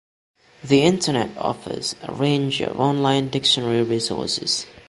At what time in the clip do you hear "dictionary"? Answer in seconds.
3.29-3.83